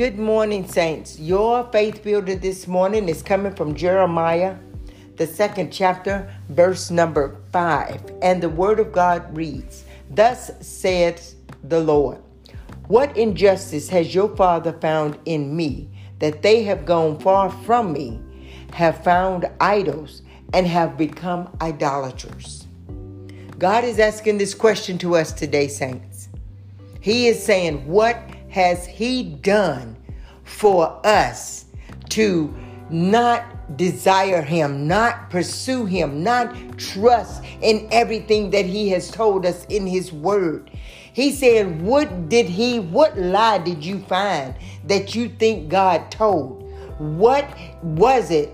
[0.00, 1.20] Good morning, saints.
[1.20, 4.56] Your faith builder this morning is coming from Jeremiah,
[5.16, 8.00] the second chapter, verse number five.
[8.22, 11.34] And the word of God reads Thus saith
[11.64, 12.16] the Lord,
[12.88, 18.22] What injustice has your father found in me, that they have gone far from me,
[18.72, 20.22] have found idols,
[20.54, 22.66] and have become idolaters?
[23.58, 26.30] God is asking this question to us today, saints.
[27.02, 28.16] He is saying, What
[28.50, 29.96] has He done
[30.44, 31.66] for us
[32.10, 32.54] to
[32.90, 39.64] not desire Him, not pursue Him, not trust in everything that He has told us
[39.66, 40.70] in His Word?
[41.12, 46.62] He said, What did He, what lie did you find that you think God told?
[46.98, 47.48] What
[47.82, 48.50] was it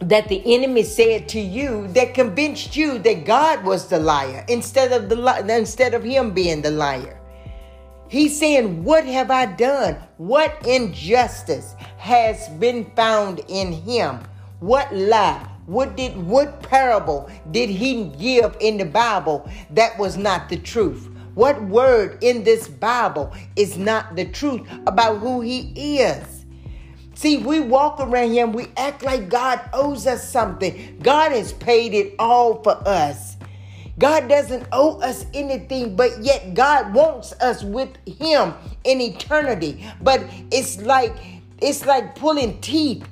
[0.00, 4.92] that the enemy said to you that convinced you that God was the liar instead
[4.92, 7.21] of the instead of him being the liar?
[8.12, 9.96] He's saying, What have I done?
[10.18, 14.20] What injustice has been found in him?
[14.60, 15.48] What lie?
[15.64, 21.08] What did what parable did he give in the Bible that was not the truth?
[21.34, 26.44] What word in this Bible is not the truth about who he is?
[27.14, 30.98] See, we walk around here and we act like God owes us something.
[31.02, 33.38] God has paid it all for us.
[34.02, 39.86] God doesn't owe us anything, but yet God wants us with Him in eternity.
[40.00, 41.14] But it's like
[41.60, 43.06] it's like pulling teeth.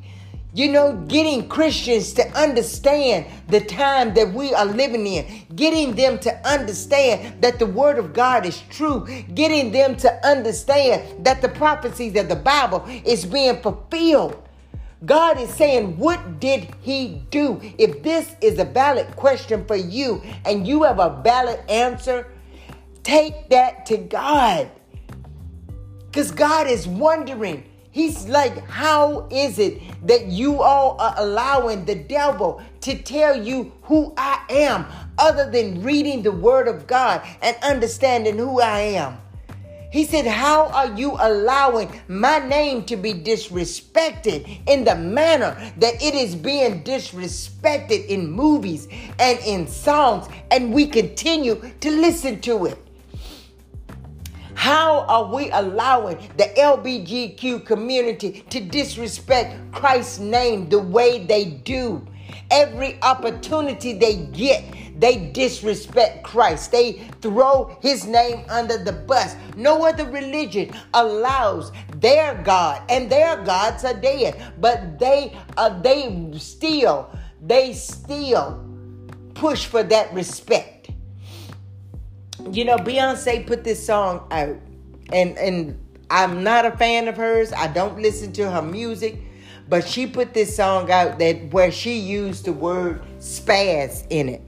[0.53, 6.19] You know, getting Christians to understand the time that we are living in, getting them
[6.19, 11.51] to understand that the Word of God is true, getting them to understand that the
[11.51, 14.43] prophecies of the Bible is being fulfilled.
[15.05, 17.61] God is saying, What did he do?
[17.79, 22.31] If this is a valid question for you and you have a valid answer,
[23.03, 24.71] take that to God.
[26.07, 27.65] Because God is wondering.
[27.93, 33.73] He's like, How is it that you all are allowing the devil to tell you
[33.83, 34.87] who I am
[35.19, 39.19] other than reading the word of God and understanding who I am?
[39.91, 46.01] He said, How are you allowing my name to be disrespected in the manner that
[46.01, 48.87] it is being disrespected in movies
[49.19, 52.79] and in songs, and we continue to listen to it?
[54.55, 62.07] How are we allowing the LBGQ community to disrespect Christ's name the way they do?
[62.51, 64.65] Every opportunity they get,
[65.01, 66.73] they disrespect Christ.
[66.73, 69.37] They throw his name under the bus.
[69.57, 76.33] No other religion allows their God, and their gods are dead, but they uh, they
[76.37, 77.11] still
[77.43, 78.65] they still
[79.35, 80.91] push for that respect.
[82.51, 84.57] You know, Beyonce put this song out,
[85.13, 85.79] and and
[86.11, 87.53] I'm not a fan of hers.
[87.53, 89.21] I don't listen to her music,
[89.71, 94.43] but she put this song out that where she used the word spaz in it.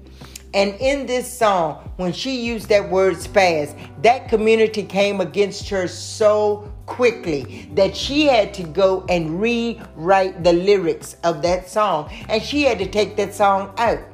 [0.53, 5.89] And in this song, when she used that word spaz, that community came against her
[5.89, 12.13] so quickly that she had to go and rewrite the lyrics of that song.
[12.29, 14.05] And she had to take that song out.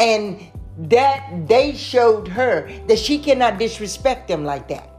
[0.00, 0.40] And
[0.78, 4.90] that they showed her that she cannot disrespect them like that.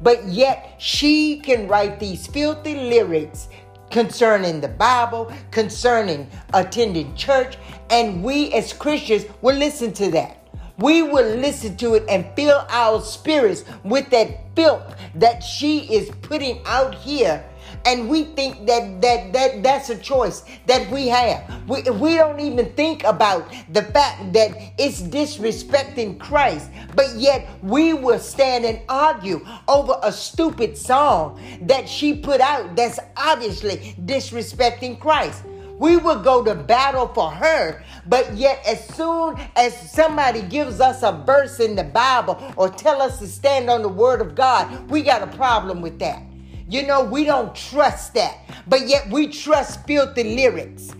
[0.00, 3.48] But yet she can write these filthy lyrics
[3.90, 7.56] concerning the Bible, concerning attending church,
[7.90, 10.36] and we as Christians will listen to that.
[10.78, 16.10] We will listen to it and fill our spirits with that filth that she is
[16.22, 17.44] putting out here
[17.84, 21.68] and we think that that that that's a choice that we have.
[21.68, 27.92] We we don't even think about the fact that it's disrespecting Christ, but yet we
[27.92, 34.98] will stand and argue over a stupid song that she put out that's obviously disrespecting
[34.98, 35.44] Christ.
[35.78, 41.02] We will go to battle for her, but yet as soon as somebody gives us
[41.02, 44.90] a verse in the Bible or tell us to stand on the word of God,
[44.90, 46.22] we got a problem with that.
[46.70, 48.38] You know, we don't trust that.
[48.68, 50.92] But yet we trust filthy lyrics.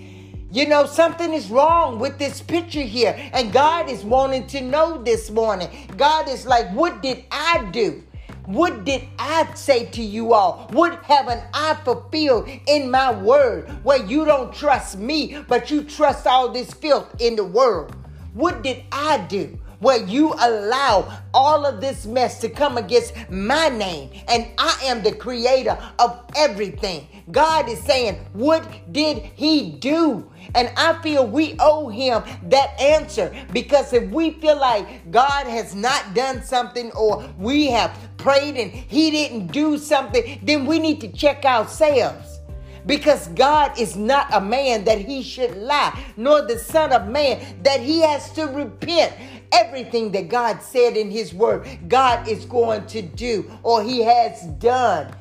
[0.50, 3.14] You know, something is wrong with this picture here.
[3.32, 5.68] And God is wanting to know this morning.
[5.96, 8.02] God is like, what did I do?
[8.46, 10.66] What did I say to you all?
[10.72, 16.26] What haven't I fulfilled in my word where you don't trust me, but you trust
[16.26, 17.94] all this filth in the world?
[18.34, 19.56] What did I do?
[19.80, 24.10] Where you allow all of this mess to come against my name.
[24.28, 27.06] And I am the creator of everything.
[27.30, 30.30] God is saying, What did he do?
[30.54, 35.74] And I feel we owe him that answer because if we feel like God has
[35.74, 41.00] not done something or we have prayed and he didn't do something, then we need
[41.02, 42.40] to check ourselves.
[42.86, 47.62] Because God is not a man that he should lie, nor the Son of Man
[47.62, 49.12] that he has to repent.
[49.52, 54.42] Everything that God said in his word, God is going to do or he has
[54.58, 55.14] done.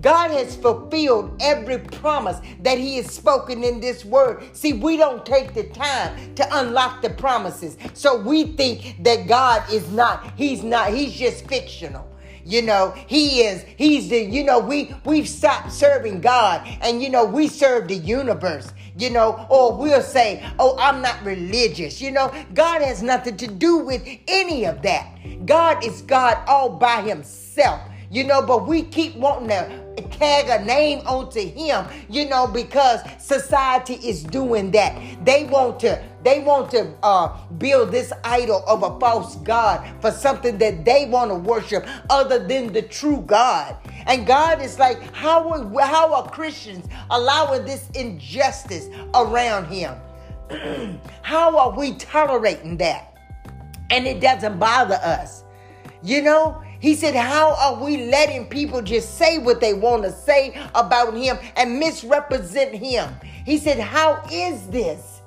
[0.00, 4.44] God has fulfilled every promise that He has spoken in this word.
[4.54, 7.76] See, we don't take the time to unlock the promises.
[7.94, 12.06] So we think that God is not, He's not, He's just fictional.
[12.46, 17.10] You know, he is, he's the, you know, we, we've stopped serving God and, you
[17.10, 22.00] know, we serve the universe, you know, or we'll say, oh, I'm not religious.
[22.00, 25.08] You know, God has nothing to do with any of that.
[25.44, 27.80] God is God all by himself.
[28.10, 29.86] You know, but we keep wanting to
[30.18, 35.24] tag a name onto him, you know, because society is doing that.
[35.24, 40.10] They want to they want to uh, build this idol of a false god for
[40.10, 43.76] something that they want to worship other than the true God.
[44.06, 49.94] And God is like, how are, how are Christians allowing this injustice around Him?
[51.22, 53.16] how are we tolerating that?
[53.90, 55.44] And it doesn't bother us.
[56.02, 60.12] You know, he said, How are we letting people just say what they want to
[60.12, 63.12] say about him and misrepresent him?
[63.44, 65.20] He said, How is this?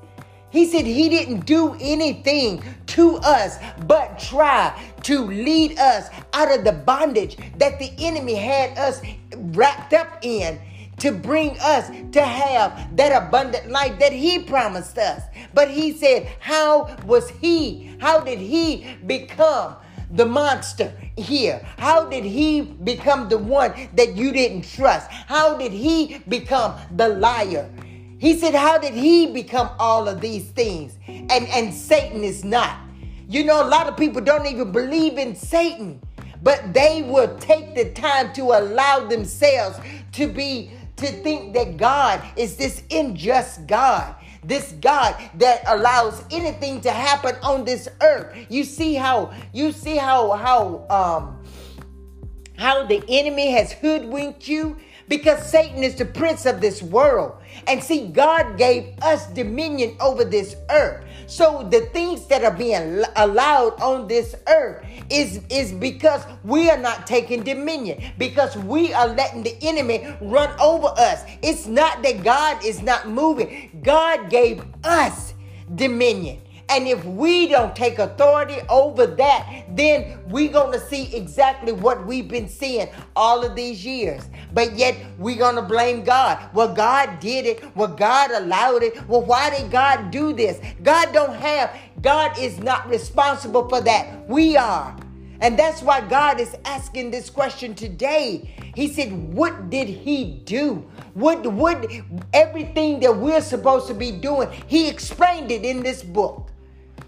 [0.52, 3.58] He said he didn't do anything to us
[3.88, 9.02] but try to lead us out of the bondage that the enemy had us
[9.36, 10.60] wrapped up in
[11.00, 15.24] to bring us to have that abundant life that he promised us.
[15.54, 17.98] But he said, How was he?
[18.00, 19.76] How did he become?
[20.12, 21.66] The monster here?
[21.78, 25.10] How did he become the one that you didn't trust?
[25.12, 27.70] How did he become the liar?
[28.18, 30.98] He said, How did he become all of these things?
[31.08, 32.80] And, and Satan is not.
[33.28, 36.02] You know, a lot of people don't even believe in Satan,
[36.42, 39.80] but they will take the time to allow themselves
[40.14, 46.82] to be, to think that God is this unjust God this God that allows anything
[46.82, 48.36] to happen on this earth.
[48.50, 51.44] You see how you see how how um
[52.58, 54.78] how the enemy has hoodwinked you
[55.10, 57.34] because Satan is the prince of this world.
[57.68, 61.04] And see, God gave us dominion over this earth.
[61.26, 66.78] So the things that are being allowed on this earth is, is because we are
[66.78, 71.24] not taking dominion, because we are letting the enemy run over us.
[71.42, 75.34] It's not that God is not moving, God gave us
[75.76, 76.42] dominion.
[76.70, 82.06] And if we don't take authority over that, then we're going to see exactly what
[82.06, 84.24] we've been seeing all of these years.
[84.54, 86.54] But yet we're going to blame God.
[86.54, 87.76] Well, God did it.
[87.76, 89.08] Well, God allowed it.
[89.08, 90.60] Well, why did God do this?
[90.84, 94.30] God don't have, God is not responsible for that.
[94.30, 94.96] We are.
[95.42, 98.54] And that's why God is asking this question today.
[98.76, 100.86] He said, What did he do?
[101.14, 101.90] What, what,
[102.34, 106.52] everything that we're supposed to be doing, he explained it in this book.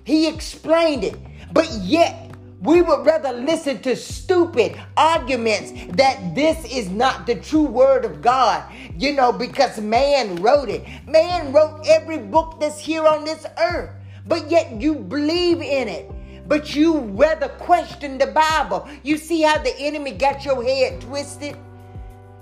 [0.04, 1.16] He explained it.
[1.54, 7.66] But yet, we would rather listen to stupid arguments that this is not the true
[7.66, 8.64] word of God,
[8.98, 10.86] you know, because man wrote it.
[11.08, 13.90] Man wrote every book that's here on this earth,
[14.28, 16.12] but yet you believe in it.
[16.48, 18.88] But you rather question the Bible.
[19.04, 21.56] You see how the enemy got your head twisted?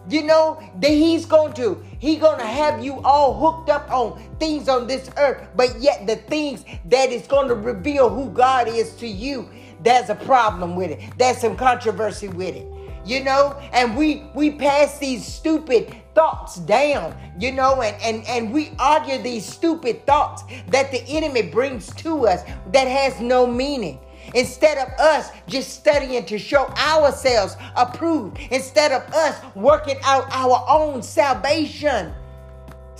[0.09, 4.19] You know that he's going to he's going to have you all hooked up on
[4.39, 8.95] things on this earth, but yet the things that is to reveal who God is
[8.95, 9.47] to you,
[9.83, 10.99] there's a problem with it.
[11.17, 12.67] There's some controversy with it.
[13.05, 18.53] You know, and we we pass these stupid thoughts down, you know, and, and, and
[18.53, 23.99] we argue these stupid thoughts that the enemy brings to us that has no meaning.
[24.35, 30.65] Instead of us just studying to show ourselves approved, instead of us working out our
[30.69, 32.13] own salvation.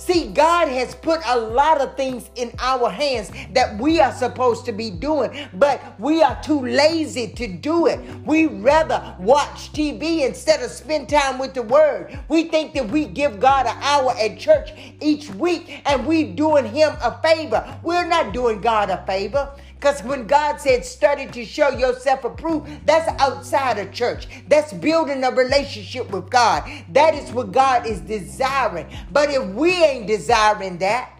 [0.00, 4.64] See, God has put a lot of things in our hands that we are supposed
[4.64, 8.00] to be doing, but we are too lazy to do it.
[8.24, 12.18] We rather watch TV instead of spend time with the Word.
[12.28, 14.70] We think that we give God an hour at church
[15.02, 17.78] each week and we doing Him a favor.
[17.82, 19.50] We're not doing God a favor.
[19.80, 24.28] Because when God said study to show yourself approved, that's outside of church.
[24.46, 26.70] That's building a relationship with God.
[26.92, 28.86] That is what God is desiring.
[29.10, 31.10] But if we ain't desiring that,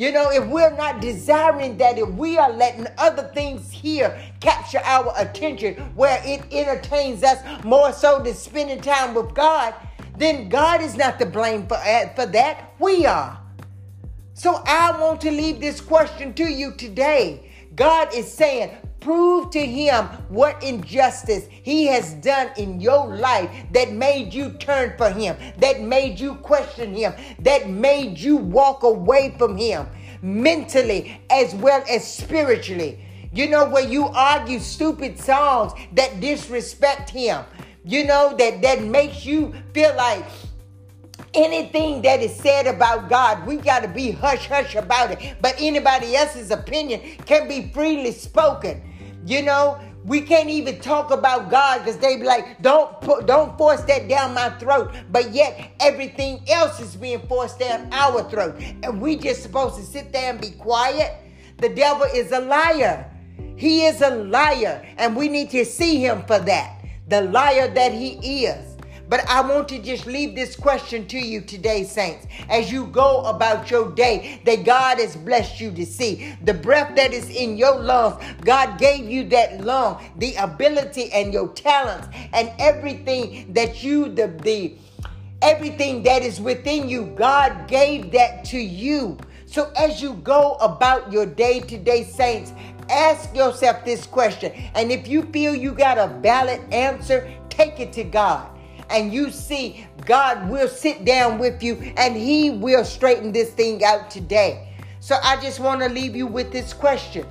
[0.00, 4.80] You know, if we're not desiring that, if we are letting other things here capture
[4.82, 9.74] our attention where it entertains us more so than spending time with God,
[10.16, 12.72] then God is not to blame for, uh, for that.
[12.78, 13.42] We are.
[14.32, 17.49] So I want to leave this question to you today.
[17.74, 23.92] God is saying, prove to him what injustice he has done in your life that
[23.92, 29.34] made you turn for him, that made you question him, that made you walk away
[29.38, 29.86] from him
[30.22, 33.04] mentally as well as spiritually.
[33.32, 37.44] You know, where you argue stupid songs that disrespect him
[37.84, 40.24] you know, that, that makes you feel like
[41.34, 45.36] anything that is said about God, we got to be hush hush about it.
[45.40, 48.82] But anybody else's opinion can be freely spoken.
[49.26, 53.56] You know, we can't even talk about God because they be like, don't put, don't
[53.58, 54.92] force that down my throat.
[55.10, 59.82] But yet everything else is being forced down our throat, and we just supposed to
[59.82, 61.12] sit there and be quiet.
[61.58, 63.06] The devil is a liar.
[63.56, 67.92] He is a liar, and we need to see him for that the liar that
[67.92, 68.69] he is.
[69.10, 72.28] But I want to just leave this question to you today, saints.
[72.48, 76.94] As you go about your day that God has blessed you to see, the breath
[76.94, 82.06] that is in your lungs, God gave you that lung, the ability and your talents
[82.32, 84.76] and everything that you, the, the
[85.42, 89.18] everything that is within you, God gave that to you.
[89.44, 92.52] So as you go about your day to day, saints,
[92.88, 94.50] Ask yourself this question.
[94.74, 98.50] And if you feel you got a valid answer, take it to God.
[98.90, 103.84] And you see, God will sit down with you and He will straighten this thing
[103.84, 104.68] out today.
[105.00, 107.26] So I just want to leave you with this question.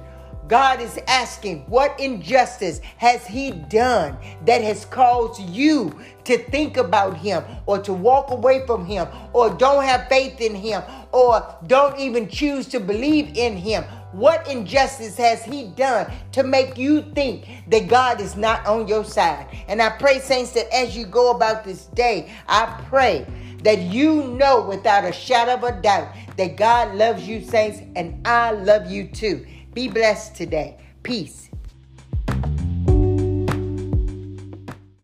[0.48, 7.16] God is asking, what injustice has He done that has caused you to think about
[7.18, 12.00] Him or to walk away from Him or don't have faith in Him or don't
[12.00, 17.48] even choose to believe in Him what injustice has he done to make you think
[17.68, 19.48] that God is not on your side?
[19.68, 23.25] And I pray, saints, that as you go about this day, I pray
[23.63, 28.25] that you know without a shadow of a doubt that God loves you, saints, and
[28.25, 29.46] I love you too.
[29.74, 30.78] Be blessed today.
[31.04, 31.49] Peace.